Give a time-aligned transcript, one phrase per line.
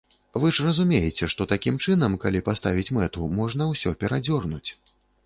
[0.43, 4.65] Вы ж разумееце, што такім чынам, калі паставіць мэту, можна ўсё перадзёрнуць.